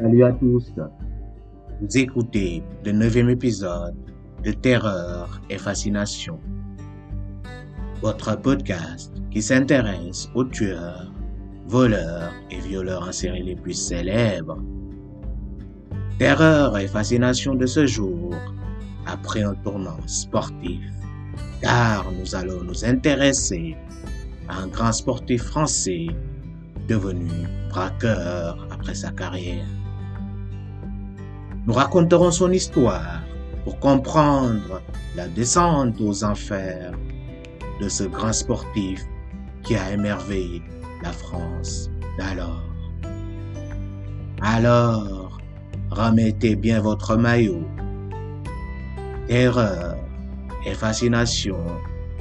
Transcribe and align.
Salut 0.00 0.22
à 0.22 0.32
tous. 0.32 0.72
Vous 1.80 1.98
écoutez 1.98 2.62
le 2.84 2.92
neuvième 2.92 3.30
épisode 3.30 3.96
de 4.44 4.52
Terreur 4.52 5.40
et 5.50 5.58
Fascination. 5.58 6.38
Votre 8.00 8.40
podcast 8.40 9.12
qui 9.32 9.42
s'intéresse 9.42 10.30
aux 10.36 10.44
tueurs, 10.44 11.12
voleurs 11.66 12.32
et 12.52 12.60
violeurs 12.60 13.08
en 13.08 13.12
série 13.12 13.42
les 13.42 13.56
plus 13.56 13.72
célèbres. 13.72 14.62
Terreur 16.20 16.78
et 16.78 16.86
Fascination 16.86 17.56
de 17.56 17.66
ce 17.66 17.84
jour 17.84 18.32
après 19.04 19.42
un 19.42 19.54
tournant 19.56 19.98
sportif, 20.06 20.92
car 21.60 22.06
nous 22.12 22.36
allons 22.36 22.62
nous 22.62 22.84
intéresser 22.84 23.76
à 24.48 24.60
un 24.62 24.68
grand 24.68 24.92
sportif 24.92 25.42
français 25.42 26.06
devenu 26.86 27.48
braqueur 27.70 28.68
après 28.70 28.94
sa 28.94 29.10
carrière. 29.10 29.66
Nous 31.68 31.74
raconterons 31.74 32.30
son 32.30 32.50
histoire 32.50 33.20
pour 33.62 33.78
comprendre 33.78 34.80
la 35.14 35.28
descente 35.28 36.00
aux 36.00 36.24
enfers 36.24 36.92
de 37.78 37.90
ce 37.90 38.04
grand 38.04 38.32
sportif 38.32 39.04
qui 39.64 39.76
a 39.76 39.92
émerveillé 39.92 40.62
la 41.02 41.12
France 41.12 41.90
d'alors. 42.16 42.64
Alors, 44.40 45.36
remettez 45.90 46.56
bien 46.56 46.80
votre 46.80 47.16
maillot. 47.16 47.68
Terreur 49.26 49.98
et 50.64 50.72
fascination, 50.72 51.62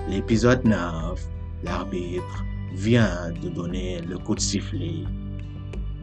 l'épisode 0.10 0.66
9, 0.66 1.26
l'arbitre 1.64 2.44
vient 2.74 3.32
de 3.42 3.48
donner 3.48 4.02
le 4.02 4.18
coup 4.18 4.36
de 4.36 4.42
sifflet. 4.42 5.06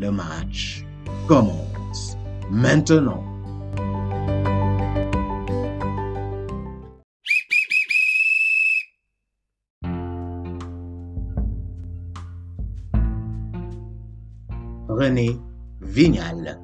Le 0.00 0.10
match 0.10 0.86
commence 1.28 2.16
maintenant. 2.50 3.33
René 15.04 15.38
Vignal, 15.82 16.58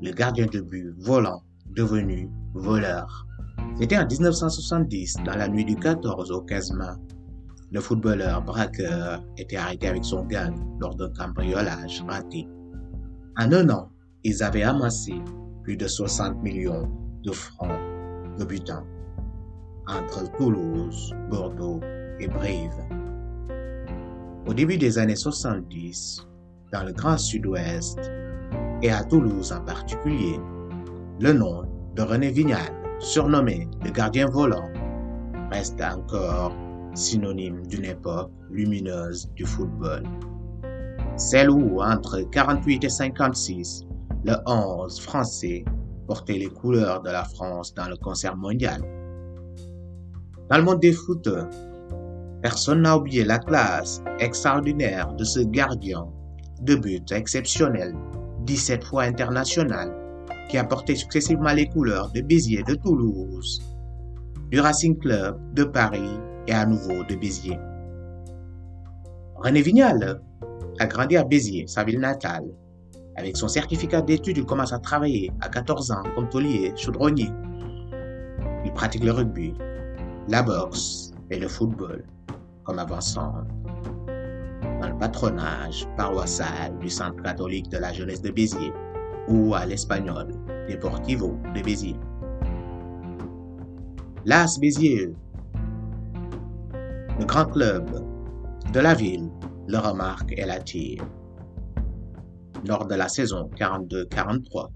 le 0.00 0.12
gardien 0.12 0.46
de 0.46 0.60
but 0.60 0.94
volant 1.00 1.42
devenu 1.74 2.30
voleur. 2.54 3.26
C'était 3.80 3.98
en 3.98 4.06
1970, 4.06 5.16
dans 5.24 5.34
la 5.34 5.48
nuit 5.48 5.64
du 5.64 5.74
14 5.74 6.30
au 6.30 6.40
15 6.42 6.72
mai. 6.74 6.84
Le 7.72 7.80
footballeur 7.80 8.42
braqueur 8.42 9.24
était 9.38 9.56
arrêté 9.56 9.88
avec 9.88 10.04
son 10.04 10.24
gang 10.26 10.54
lors 10.78 10.94
d'un 10.94 11.10
cambriolage 11.14 12.04
raté. 12.06 12.46
En 13.36 13.52
un 13.52 13.68
an, 13.70 13.90
ils 14.22 14.40
avaient 14.44 14.62
amassé 14.62 15.14
plus 15.64 15.76
de 15.76 15.88
60 15.88 16.40
millions 16.44 16.88
de 17.24 17.32
francs 17.32 17.80
de 18.38 18.44
butin 18.44 18.84
entre 19.88 20.30
Toulouse, 20.36 21.12
Bordeaux 21.28 21.80
et 22.20 22.28
Brive. 22.28 22.84
Au 24.46 24.54
début 24.54 24.78
des 24.78 24.96
années 24.96 25.16
70, 25.16 26.29
dans 26.72 26.84
le 26.84 26.92
Grand 26.92 27.18
Sud-Ouest 27.18 27.98
et 28.82 28.90
à 28.90 29.04
Toulouse 29.04 29.52
en 29.52 29.60
particulier, 29.64 30.38
le 31.20 31.32
nom 31.32 31.64
de 31.94 32.02
René 32.02 32.30
Vignal, 32.30 32.72
surnommé 32.98 33.68
le 33.84 33.90
gardien 33.90 34.26
volant, 34.26 34.68
reste 35.50 35.80
encore 35.80 36.54
synonyme 36.94 37.66
d'une 37.66 37.84
époque 37.84 38.30
lumineuse 38.50 39.30
du 39.34 39.44
football. 39.44 40.02
Celle 41.16 41.50
où, 41.50 41.82
entre 41.82 42.20
48 42.30 42.84
et 42.84 42.88
56, 42.88 43.84
le 44.24 44.34
11 44.46 45.00
français 45.00 45.64
portait 46.06 46.38
les 46.38 46.48
couleurs 46.48 47.02
de 47.02 47.10
la 47.10 47.24
France 47.24 47.74
dans 47.74 47.88
le 47.88 47.96
concert 47.96 48.36
mondial. 48.36 48.80
Dans 50.48 50.58
le 50.58 50.64
monde 50.64 50.80
des 50.80 50.92
footeurs, 50.92 51.48
personne 52.42 52.82
n'a 52.82 52.96
oublié 52.96 53.24
la 53.24 53.38
classe 53.38 54.02
extraordinaire 54.18 55.12
de 55.14 55.24
ce 55.24 55.40
gardien 55.40 56.06
de 56.60 56.74
but 56.74 57.12
exceptionnel, 57.12 57.94
17 58.44 58.84
fois 58.84 59.04
international, 59.04 59.94
qui 60.48 60.58
a 60.58 60.64
porté 60.64 60.94
successivement 60.94 61.52
les 61.52 61.68
couleurs 61.68 62.10
de 62.12 62.20
Béziers 62.20 62.62
de 62.62 62.74
Toulouse, 62.74 63.62
du 64.50 64.60
Racing 64.60 64.98
Club 64.98 65.38
de 65.54 65.64
Paris 65.64 66.18
et 66.46 66.52
à 66.52 66.66
nouveau 66.66 67.04
de 67.04 67.14
Béziers. 67.14 67.58
René 69.36 69.62
Vignal 69.62 70.20
a 70.78 70.86
grandi 70.86 71.16
à 71.16 71.24
Béziers, 71.24 71.66
sa 71.66 71.84
ville 71.84 72.00
natale. 72.00 72.44
Avec 73.16 73.36
son 73.36 73.48
certificat 73.48 74.02
d'études, 74.02 74.38
il 74.38 74.44
commence 74.44 74.72
à 74.72 74.78
travailler 74.78 75.30
à 75.40 75.48
14 75.48 75.90
ans 75.92 76.02
comme 76.14 76.28
taulier 76.28 76.72
chaudronnier. 76.76 77.30
Il 78.64 78.72
pratique 78.72 79.04
le 79.04 79.12
rugby, 79.12 79.54
la 80.28 80.42
boxe 80.42 81.12
et 81.30 81.38
le 81.38 81.48
football 81.48 82.04
comme 82.64 82.78
avançant 82.78 83.32
le 84.88 84.98
patronage 84.98 85.86
paroissial 85.96 86.78
du 86.78 86.88
Centre 86.88 87.22
catholique 87.22 87.68
de 87.70 87.78
la 87.78 87.92
jeunesse 87.92 88.22
de 88.22 88.30
Béziers 88.30 88.72
ou 89.28 89.54
à 89.54 89.66
l'espagnol 89.66 90.28
Deportivo 90.68 91.36
de 91.54 91.62
Béziers. 91.62 91.98
L'As 94.24 94.58
Béziers, 94.60 95.12
le 97.18 97.24
grand 97.24 97.46
club 97.46 97.84
de 98.72 98.80
la 98.80 98.94
ville, 98.94 99.30
le 99.66 99.78
remarque 99.78 100.32
et 100.36 100.44
l'attire. 100.44 101.02
Lors 102.66 102.86
de 102.86 102.94
la 102.94 103.08
saison 103.08 103.50
42-43, 103.56 104.68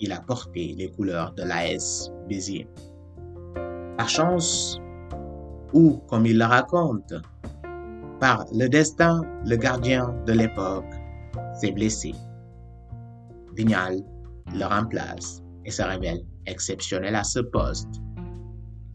il 0.00 0.12
a 0.12 0.20
porté 0.20 0.74
les 0.76 0.90
couleurs 0.90 1.32
de 1.34 1.42
l'AS 1.44 2.10
Béziers. 2.28 2.68
Par 3.96 4.08
chance, 4.08 4.80
ou 5.72 5.98
comme 6.08 6.26
il 6.26 6.38
le 6.38 6.44
raconte, 6.44 7.14
par 8.20 8.44
le 8.52 8.68
destin, 8.68 9.22
le 9.46 9.56
gardien 9.56 10.14
de 10.26 10.32
l'époque 10.32 10.92
s'est 11.60 11.72
blessé. 11.72 12.14
Vignal 13.56 14.02
le 14.54 14.64
remplace 14.64 15.42
et 15.64 15.70
se 15.70 15.82
révèle 15.82 16.22
exceptionnel 16.46 17.14
à 17.14 17.24
ce 17.24 17.40
poste. 17.40 18.00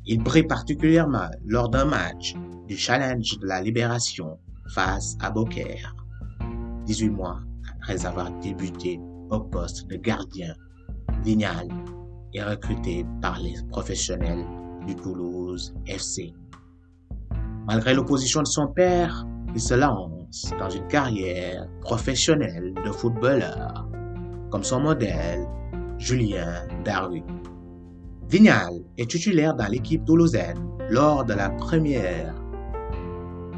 Il 0.05 0.23
brille 0.23 0.47
particulièrement 0.47 1.29
lors 1.45 1.69
d'un 1.69 1.85
match 1.85 2.35
du 2.67 2.75
Challenge 2.75 3.37
de 3.39 3.47
la 3.47 3.61
Libération 3.61 4.39
face 4.73 5.15
à 5.21 5.29
Beaucaire. 5.31 5.95
18 6.85 7.09
mois 7.09 7.39
après 7.81 8.05
avoir 8.05 8.31
débuté 8.39 8.99
au 9.29 9.39
poste 9.39 9.87
de 9.87 9.97
gardien, 9.97 10.53
Vignal 11.23 11.67
est 12.33 12.43
recruté 12.43 13.05
par 13.21 13.39
les 13.39 13.55
professionnels 13.69 14.45
du 14.87 14.95
Toulouse 14.95 15.73
FC. 15.85 16.33
Malgré 17.65 17.93
l'opposition 17.93 18.41
de 18.41 18.47
son 18.47 18.67
père, 18.67 19.25
il 19.55 19.61
se 19.61 19.73
lance 19.73 20.51
dans 20.59 20.69
une 20.69 20.85
carrière 20.87 21.65
professionnelle 21.79 22.73
de 22.83 22.91
footballeur, 22.91 23.87
comme 24.51 24.63
son 24.63 24.81
modèle, 24.81 25.47
Julien 25.97 26.67
Darui. 26.83 27.23
Vignal 28.29 28.73
est 28.97 29.09
titulaire 29.09 29.55
dans 29.55 29.67
l'équipe 29.67 30.03
toulousaine 30.03 30.59
lors 30.89 31.23
de 31.23 31.33
la 31.33 31.51
première 31.51 32.35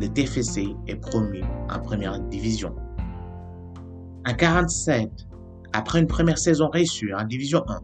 le 0.00 0.08
TFC 0.08 0.74
est 0.86 0.96
promu 0.96 1.42
en 1.70 1.78
première 1.78 2.18
division. 2.20 2.74
En 4.26 4.32
47, 4.32 5.10
après 5.74 6.00
une 6.00 6.06
première 6.06 6.38
saison 6.38 6.70
réussie 6.70 7.12
en 7.12 7.24
Division 7.24 7.62
1, 7.68 7.80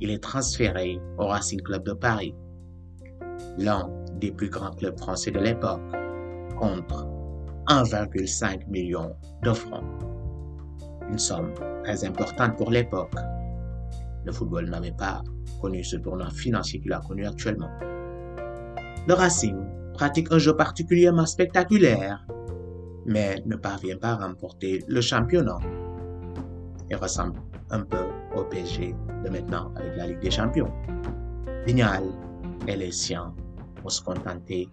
il 0.00 0.08
est 0.08 0.22
transféré 0.22 0.98
au 1.18 1.26
Racing 1.26 1.60
Club 1.60 1.84
de 1.84 1.92
Paris, 1.92 2.34
l'un 3.58 3.90
des 4.14 4.32
plus 4.32 4.48
grands 4.48 4.70
clubs 4.70 4.98
français 4.98 5.30
de 5.30 5.38
l'époque, 5.38 5.82
contre 6.58 7.06
1,5 7.68 8.66
million 8.70 9.14
de 9.42 9.52
francs. 9.52 9.84
Une 11.10 11.18
somme 11.18 11.52
très 11.84 12.02
importante 12.02 12.56
pour 12.56 12.70
l'époque. 12.70 13.12
Le 14.24 14.32
football 14.32 14.70
n'avait 14.70 14.92
pas 14.96 15.22
connu 15.60 15.84
ce 15.84 15.96
tournoi 15.96 16.30
financier 16.30 16.80
qu'il 16.80 16.94
a 16.94 17.00
connu 17.00 17.26
actuellement. 17.26 17.70
Le 19.06 19.12
Racing 19.12 19.58
pratique 19.92 20.32
un 20.32 20.38
jeu 20.38 20.56
particulièrement 20.56 21.26
spectaculaire 21.26 22.26
mais 23.08 23.42
ne 23.46 23.56
parvient 23.56 23.96
pas 23.96 24.10
à 24.10 24.16
remporter 24.16 24.84
le 24.86 25.00
championnat. 25.00 25.58
Il 26.90 26.96
ressemble 26.96 27.40
un 27.70 27.80
peu 27.80 28.04
au 28.36 28.44
PSG 28.44 28.94
de 29.24 29.30
maintenant 29.30 29.72
avec 29.76 29.96
la 29.96 30.06
Ligue 30.08 30.20
des 30.20 30.30
Champions. 30.30 30.70
Vignal 31.66 32.04
et 32.66 32.76
les 32.76 32.92
siens 32.92 33.34
vont 33.82 33.88
se 33.88 34.02
contenter 34.02 34.68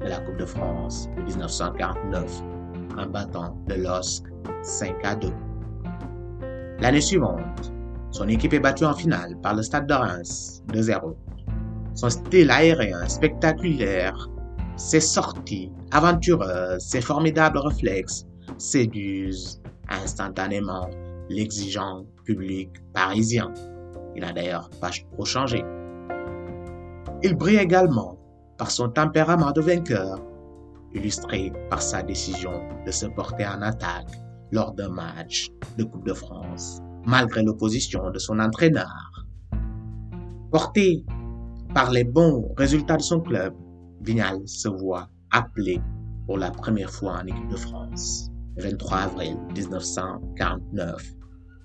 de 0.00 0.08
la 0.08 0.20
Coupe 0.20 0.36
de 0.38 0.44
France 0.44 1.08
de 1.16 1.22
1949 1.22 2.42
en 2.98 3.06
battant 3.06 3.56
le 3.68 3.76
LOSC 3.76 4.24
5 4.62 4.96
à 5.04 5.14
2. 5.14 5.28
L'année 6.80 7.00
suivante, 7.00 7.72
son 8.10 8.26
équipe 8.28 8.52
est 8.52 8.60
battue 8.60 8.84
en 8.84 8.94
finale 8.94 9.36
par 9.40 9.54
le 9.54 9.62
Stade 9.62 9.86
de 9.86 9.94
Reims 9.94 10.62
2-0. 10.72 11.14
Son 11.94 12.10
style 12.10 12.50
aérien 12.50 13.08
spectaculaire, 13.08 14.28
ses 14.76 15.00
sorties 15.00 15.70
aventureuses, 15.90 16.82
ses 16.82 17.00
formidables 17.00 17.58
réflexes 17.58 18.26
séduisent 18.58 19.60
instantanément 19.88 20.88
l'exigeant 21.28 22.04
public 22.24 22.70
parisien. 22.92 23.52
Il 24.16 24.22
n'a 24.22 24.32
d'ailleurs 24.32 24.70
pas 24.80 24.90
trop 25.12 25.24
changé. 25.24 25.64
Il 27.22 27.34
brille 27.34 27.58
également 27.58 28.18
par 28.58 28.70
son 28.70 28.88
tempérament 28.88 29.52
de 29.52 29.60
vainqueur, 29.60 30.20
illustré 30.92 31.52
par 31.70 31.82
sa 31.82 32.02
décision 32.02 32.62
de 32.86 32.90
se 32.90 33.06
porter 33.06 33.46
en 33.46 33.62
attaque 33.62 34.10
lors 34.52 34.72
d'un 34.72 34.90
match 34.90 35.48
de 35.78 35.84
Coupe 35.84 36.06
de 36.06 36.14
France, 36.14 36.80
malgré 37.06 37.42
l'opposition 37.42 38.10
de 38.10 38.18
son 38.18 38.38
entraîneur. 38.38 39.26
Porté 40.50 41.04
par 41.74 41.90
les 41.90 42.04
bons 42.04 42.52
résultats 42.56 42.96
de 42.96 43.02
son 43.02 43.20
club, 43.20 43.54
Vignal 44.04 44.46
se 44.46 44.68
voit 44.68 45.08
appelé 45.30 45.80
pour 46.26 46.36
la 46.36 46.50
première 46.50 46.90
fois 46.90 47.20
en 47.22 47.26
équipe 47.26 47.48
de 47.48 47.56
France, 47.56 48.30
le 48.56 48.64
23 48.64 48.98
avril 48.98 49.38
1949, 49.54 51.14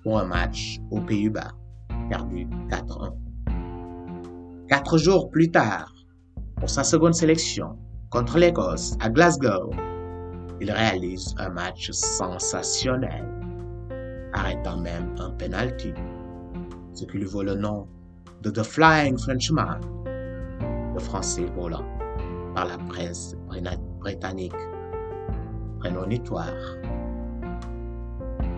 pour 0.02 0.18
un 0.18 0.24
match 0.24 0.78
aux 0.90 1.02
Pays-Bas, 1.02 1.52
perdu 2.08 2.48
4-1. 2.70 3.12
Quatre 4.68 4.96
jours 4.96 5.30
plus 5.30 5.50
tard, 5.50 5.92
pour 6.56 6.70
sa 6.70 6.82
seconde 6.82 7.12
sélection 7.12 7.76
contre 8.08 8.38
l'Écosse 8.38 8.96
à 9.00 9.10
Glasgow, 9.10 9.70
il 10.62 10.70
réalise 10.70 11.34
un 11.36 11.50
match 11.50 11.90
sensationnel, 11.90 13.26
arrêtant 14.32 14.78
même 14.78 15.14
un 15.18 15.30
penalty, 15.32 15.92
ce 16.94 17.04
qui 17.04 17.18
lui 17.18 17.26
vaut 17.26 17.42
le 17.42 17.54
nom 17.54 17.86
de 18.40 18.48
The 18.48 18.62
Flying 18.62 19.18
Frenchman, 19.18 19.80
le 20.94 21.00
français 21.00 21.44
volant 21.54 21.84
par 22.54 22.66
la 22.66 22.78
presse 22.78 23.36
britannique 24.00 24.54
prémonitoire. 25.78 26.76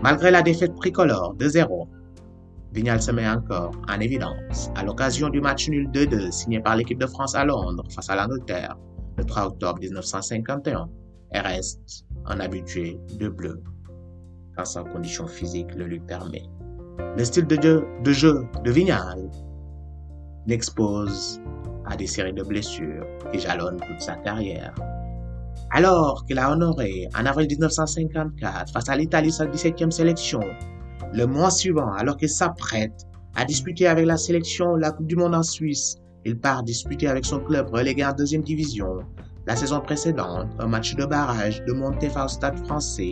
Malgré 0.01 0.31
la 0.31 0.41
défaite 0.41 0.75
tricolore 0.75 1.33
de 1.35 1.47
0, 1.47 1.87
Vignal 2.73 3.01
se 3.01 3.11
met 3.11 3.27
encore 3.27 3.71
en 3.87 3.99
évidence 3.99 4.71
à 4.75 4.83
l'occasion 4.83 5.29
du 5.29 5.39
match 5.39 5.69
nul 5.69 5.87
2-2 5.91 6.31
signé 6.31 6.59
par 6.59 6.75
l'équipe 6.75 6.99
de 6.99 7.05
France 7.05 7.35
à 7.35 7.45
Londres 7.45 7.83
face 7.89 8.09
à 8.09 8.15
l'Angleterre 8.15 8.75
le 9.17 9.23
3 9.23 9.45
octobre 9.45 9.79
1951 9.79 10.89
et 11.33 11.39
reste 11.39 12.05
un 12.25 12.39
habitué 12.39 12.99
de 13.19 13.29
bleu 13.29 13.61
quand 14.57 14.65
sa 14.65 14.83
condition 14.83 15.27
physique 15.27 15.73
le 15.75 15.85
lui 15.85 15.99
permet. 15.99 16.43
Le 17.15 17.23
style 17.23 17.47
de 17.47 17.61
jeu 17.61 17.85
de, 18.03 18.11
jeu 18.11 18.45
de 18.63 18.71
Vignal 18.71 19.29
l'expose 20.47 21.41
à 21.85 21.95
des 21.95 22.07
séries 22.07 22.33
de 22.33 22.43
blessures 22.43 23.05
qui 23.31 23.39
jalonnent 23.39 23.81
toute 23.87 24.01
sa 24.01 24.15
carrière. 24.15 24.73
Alors 25.71 26.23
qu'il 26.25 26.39
a 26.39 26.51
honoré 26.51 27.07
en 27.17 27.25
avril 27.25 27.47
1954 27.49 28.71
face 28.71 28.89
à 28.89 28.95
l'Italie 28.95 29.31
sa 29.31 29.45
17e 29.45 29.91
sélection, 29.91 30.41
le 31.13 31.25
mois 31.25 31.51
suivant, 31.51 31.91
alors 31.93 32.17
qu'il 32.17 32.29
s'apprête 32.29 33.05
à 33.35 33.45
disputer 33.45 33.87
avec 33.87 34.05
la 34.05 34.17
sélection 34.17 34.75
la 34.75 34.91
Coupe 34.91 35.07
du 35.07 35.15
Monde 35.15 35.35
en 35.35 35.43
Suisse, 35.43 35.97
il 36.25 36.37
part 36.39 36.63
disputer 36.63 37.07
avec 37.07 37.25
son 37.25 37.39
club 37.39 37.69
relégué 37.69 38.05
en 38.05 38.13
deuxième 38.13 38.43
division 38.43 38.99
la 39.45 39.55
saison 39.55 39.81
précédente 39.81 40.47
un 40.59 40.67
match 40.67 40.95
de 40.95 41.05
barrage 41.05 41.61
de 41.65 41.73
montée 41.73 42.09
au 42.15 42.27
stade 42.27 42.57
français 42.65 43.11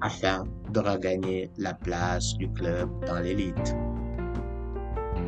afin 0.00 0.44
de 0.72 0.80
regagner 0.80 1.50
la 1.58 1.74
place 1.74 2.36
du 2.36 2.48
club 2.52 2.88
dans 3.06 3.18
l'élite. 3.18 3.74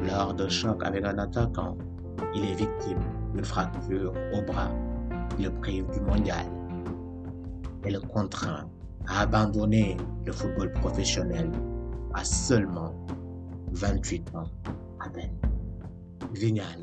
Lors 0.09 0.33
d'un 0.33 0.49
choc 0.49 0.83
avec 0.85 1.05
un 1.05 1.19
attaquant, 1.19 1.77
il 2.35 2.45
est 2.45 2.55
victime 2.55 3.01
d'une 3.35 3.45
fracture 3.45 4.15
au 4.33 4.41
bras 4.41 4.71
qui 5.37 5.43
le 5.43 5.51
prive 5.51 5.87
du 5.91 6.01
mondial 6.01 6.47
et 7.85 7.91
le 7.91 8.01
contraint 8.01 8.71
à 9.07 9.21
abandonner 9.23 9.99
le 10.25 10.33
football 10.33 10.73
professionnel 10.73 11.51
à 12.15 12.25
seulement 12.25 12.95
28 13.73 14.35
ans 14.35 14.49
à 15.01 15.11
peine. 15.11 15.37
Vignal, 16.33 16.81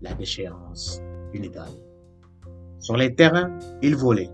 la 0.00 0.14
déchéance 0.14 1.02
une 1.34 1.44
idole. 1.44 1.64
Sur 2.78 2.96
les 2.96 3.14
terrains, 3.14 3.58
il 3.82 3.96
volait. 3.96 4.30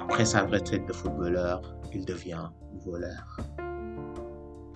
Après 0.00 0.24
sa 0.24 0.42
retraite 0.42 0.86
de 0.86 0.92
footballeur, 0.92 1.62
il 1.92 2.04
devient 2.04 2.48
voleur. 2.84 3.36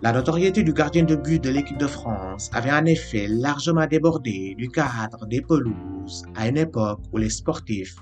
La 0.00 0.12
notoriété 0.12 0.62
du 0.62 0.73
gardien 0.73 1.03
de 1.03 1.17
but 1.17 1.43
de 1.43 1.50
l'équipe 1.50 1.77
de 1.77 1.89
France 1.89 2.50
avait 2.53 2.71
en 2.71 2.85
effet 2.85 3.27
largement 3.27 3.85
débordé 3.85 4.55
du 4.56 4.69
cadre 4.69 5.27
des 5.27 5.41
pelouses 5.41 6.25
à 6.37 6.47
une 6.47 6.56
époque 6.56 7.00
où 7.12 7.19
les 7.19 7.31
sportifs 7.31 7.97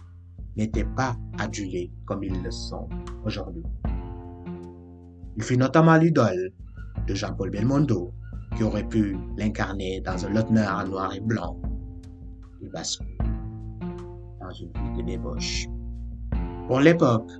n'étaient 0.59 0.85
pas 0.85 1.17
adulés 1.39 1.91
comme 2.05 2.23
ils 2.23 2.43
le 2.43 2.51
sont 2.51 2.87
aujourd'hui. 3.25 3.63
Il 5.39 5.43
fut 5.43 5.57
notamment 5.57 5.97
l'idole 5.97 6.53
de 7.07 7.15
Jean-Paul 7.15 7.49
Belmondo, 7.49 8.13
qui 8.57 8.63
aurait 8.63 8.87
pu 8.87 9.17
l'incarner 9.39 10.03
dans 10.03 10.23
un 10.27 10.29
lieutenant 10.29 10.81
en 10.81 10.87
noir 10.87 11.15
et 11.15 11.21
blanc. 11.21 11.59
Il 12.61 12.69
bascule 12.69 13.07
dans 14.41 14.53
une 14.53 14.69
vie 14.69 15.03
de 15.03 15.07
débauche. 15.07 15.67
Pour 16.69 16.81
l'époque, 16.81 17.31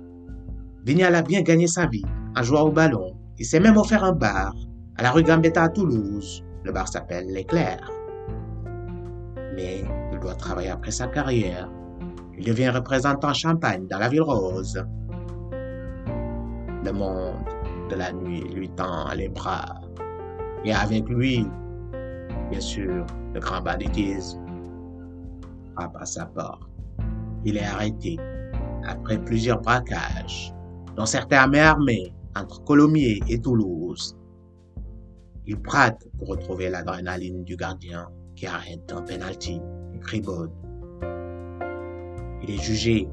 Vignal 0.83 1.13
a 1.13 1.21
bien 1.21 1.43
gagné 1.43 1.67
sa 1.67 1.85
vie 1.85 2.05
en 2.35 2.41
jouant 2.41 2.61
au 2.63 2.71
ballon 2.71 3.16
il 3.39 3.45
s'est 3.45 3.59
même 3.59 3.77
offert 3.77 4.03
un 4.03 4.13
bar 4.13 4.55
à 4.97 5.03
la 5.03 5.11
rue 5.11 5.23
Gambetta 5.23 5.63
à 5.63 5.69
Toulouse. 5.69 6.43
Le 6.63 6.71
bar 6.71 6.87
s'appelle 6.87 7.27
L'Éclair. 7.27 7.79
Mais 9.55 9.83
il 10.11 10.19
doit 10.19 10.35
travailler 10.35 10.69
après 10.69 10.91
sa 10.91 11.07
carrière. 11.07 11.69
Il 12.37 12.45
devient 12.45 12.69
représentant 12.69 13.33
champagne 13.33 13.87
dans 13.87 13.99
la 13.99 14.09
ville 14.09 14.23
rose. 14.23 14.83
Le 16.83 16.91
monde 16.91 17.35
de 17.89 17.95
la 17.95 18.11
nuit 18.11 18.41
lui 18.53 18.69
tend 18.69 19.11
les 19.15 19.29
bras. 19.29 19.81
Et 20.65 20.73
avec 20.73 21.07
lui, 21.07 21.47
bien 22.49 22.59
sûr, 22.59 23.05
le 23.33 23.39
grand 23.39 23.61
banditisme 23.61 24.41
frappe 25.75 25.95
à 25.99 26.05
sa 26.05 26.25
porte. 26.25 26.63
Il 27.45 27.57
est 27.57 27.65
arrêté 27.65 28.17
après 28.87 29.19
plusieurs 29.19 29.61
braquages, 29.61 30.53
dont 30.95 31.05
certains 31.05 31.53
armés 31.53 32.13
entre 32.39 32.63
Colomiers 32.63 33.19
et 33.27 33.39
Toulouse. 33.39 34.15
Il 35.45 35.55
braque 35.55 36.03
pour 36.17 36.29
retrouver 36.29 36.69
l'adrénaline 36.69 37.43
du 37.43 37.55
gardien 37.55 38.07
qui 38.35 38.45
arrête 38.45 38.91
un 38.91 39.01
penalty 39.01 39.61
cribode. 40.01 40.51
Il 42.43 42.51
est 42.51 42.61
jugé 42.61 43.07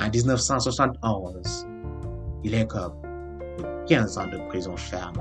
en 0.00 0.08
1971. 0.08 1.66
Il 2.44 2.54
est 2.54 2.66
comme 2.66 2.94
de 3.58 3.86
15 3.86 4.18
ans 4.18 4.26
de 4.26 4.38
prison 4.48 4.76
ferme. 4.76 5.16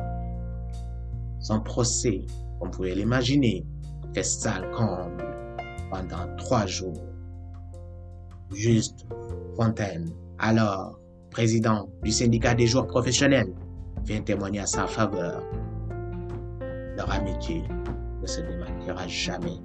Son 1.40 1.60
procès, 1.62 2.26
comme 2.60 2.70
vous 2.70 2.78
pouvez 2.78 2.96
l'imaginer, 2.96 3.66
fait 4.14 4.24
sale 4.24 4.70
comble 4.72 5.26
pendant 5.90 6.36
trois 6.38 6.66
jours. 6.66 7.04
Juste 8.52 9.06
Fontaine, 9.56 10.10
alors 10.40 11.01
président 11.32 11.90
du 12.04 12.12
syndicat 12.12 12.54
des 12.54 12.68
joueurs 12.68 12.88
professionnels, 12.88 13.54
vient 14.04 14.22
témoigner 14.22 14.60
à 14.60 14.66
sa 14.66 14.86
faveur. 14.86 15.42
Leur 16.98 17.10
amitié 17.12 17.64
ne 18.22 18.28
se 18.28 18.42
démarquera 18.42 19.08
jamais. 19.08 19.60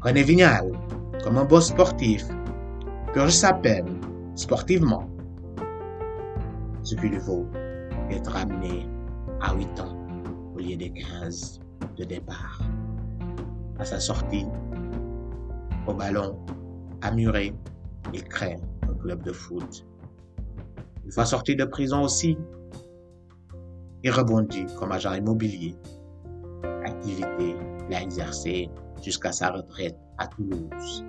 René 0.00 0.22
Vignal, 0.22 0.72
comme 1.22 1.36
un 1.38 1.44
beau 1.44 1.60
sportif, 1.60 2.24
purge 3.12 3.32
sa 3.32 3.52
peine 3.52 4.00
sportivement, 4.34 5.08
ce 6.82 6.94
qui 6.94 7.08
vaut 7.18 7.46
d'être 8.08 8.30
ramené 8.30 8.88
à 9.40 9.54
8 9.54 9.80
ans 9.80 9.96
au 10.54 10.58
lieu 10.58 10.76
des 10.76 10.90
15 10.90 11.60
de 11.96 12.04
départ. 12.04 12.62
À 13.78 13.84
sa 13.84 14.00
sortie, 14.00 14.46
au 15.86 15.94
ballon, 15.94 16.38
à 17.02 17.10
Muret, 17.10 17.52
il 18.14 18.24
craint 18.24 18.56
club 18.98 19.22
de 19.22 19.32
foot. 19.32 19.86
Une 21.04 21.12
fois 21.12 21.24
sorti 21.24 21.56
de 21.56 21.64
prison 21.64 22.02
aussi, 22.02 22.36
il 24.02 24.10
rebondit 24.10 24.66
comme 24.78 24.92
agent 24.92 25.14
immobilier, 25.14 25.74
activité 26.84 27.56
qu'il 27.88 28.22
a 28.22 28.32
jusqu'à 29.02 29.32
sa 29.32 29.50
retraite 29.50 29.96
à 30.18 30.26
Toulouse. 30.26 31.04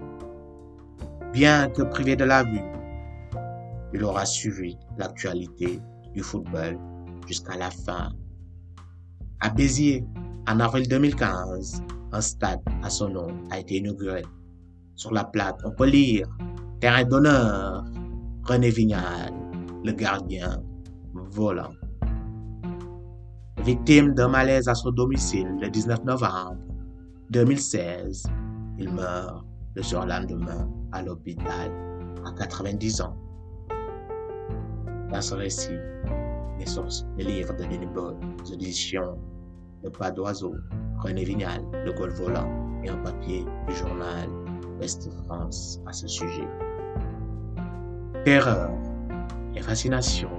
Bien 1.34 1.70
que 1.70 1.84
privé 1.84 2.16
de 2.16 2.24
la 2.24 2.44
vue, 2.44 2.62
il 3.94 4.04
aura 4.04 4.26
suivi 4.26 4.78
l'actualité 4.98 5.80
du 6.14 6.22
football 6.22 6.78
jusqu'à 7.28 7.58
la 7.58 7.70
fin. 7.70 8.12
À 9.42 9.50
Béziers, 9.50 10.06
en 10.48 10.60
avril 10.60 10.88
2015, 10.88 11.84
un 12.12 12.22
stade 12.22 12.62
à 12.84 12.90
son 12.90 13.10
nom 13.10 13.28
a 13.52 13.60
été 13.60 13.78
inauguré. 13.78 14.24
Sur 14.96 15.14
la 15.14 15.24
plaque, 15.24 15.60
on 15.64 15.72
peut 15.72 15.86
lire 15.86 16.28
Terrain 16.80 17.04
d'honneur, 17.04 17.79
René 18.50 18.72
Vignal, 18.72 19.32
le 19.84 19.92
gardien 19.92 20.64
volant. 21.14 21.70
Victime 23.64 24.16
d'un 24.16 24.28
malaise 24.28 24.68
à 24.68 24.74
son 24.74 24.90
domicile 24.90 25.56
le 25.62 25.70
19 25.70 26.04
novembre 26.04 26.58
2016, 27.30 28.24
il 28.80 28.92
meurt 28.92 29.46
le 29.76 29.84
surlendemain 29.84 30.68
à 30.94 31.04
l'hôpital 31.04 31.72
à 32.26 32.32
90 32.32 33.02
ans. 33.02 33.16
Dans 35.12 35.22
ce 35.22 35.36
récit, 35.36 35.78
les 36.58 36.66
sources, 36.66 37.06
les 37.18 37.26
livres 37.26 37.56
de 37.56 37.66
Denis 37.66 37.78
les 37.78 38.54
éditions 38.54 39.20
Le 39.84 39.92
Pas 39.92 40.10
d'Oiseau, 40.10 40.56
René 40.98 41.24
Vignal, 41.24 41.62
Le 41.86 41.94
Gaulle 41.94 42.14
Volant 42.14 42.50
et 42.84 42.90
un 42.90 42.98
papier 42.98 43.46
du 43.68 43.76
journal 43.76 44.28
Ouest 44.80 45.08
France 45.28 45.80
à 45.86 45.94
ce 45.94 46.08
sujet. 46.08 46.48
Terreur 48.30 48.70
et 49.56 49.62
fascination, 49.64 50.30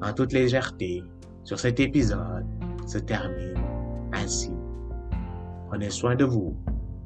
en 0.00 0.12
toute 0.12 0.32
légèreté, 0.32 1.02
sur 1.42 1.58
cet 1.58 1.80
épisode 1.80 2.46
se 2.86 2.98
termine 2.98 3.60
ainsi. 4.12 4.52
Prenez 5.66 5.90
soin 5.90 6.14
de 6.14 6.24
vous, 6.24 6.56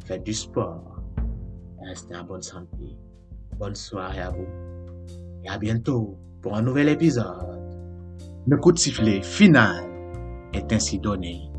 faites 0.04 0.23
du 0.23 0.34
sport, 0.34 1.00
restez 1.82 2.14
en 2.16 2.25
bonne 2.25 2.42
santé. 2.42 2.99
Bonne 3.58 3.75
soirée 3.75 4.20
à 4.20 4.28
vous 4.28 4.46
et 5.42 5.49
à 5.49 5.56
bientôt 5.56 6.18
pour 6.42 6.54
un 6.54 6.61
nouvel 6.61 6.90
épisode. 6.90 7.62
Le 8.46 8.58
coup 8.58 8.73
de 8.73 8.78
sifflet 8.78 9.23
final 9.23 9.84
est 10.52 10.70
ainsi 10.70 10.99
donné. 10.99 11.50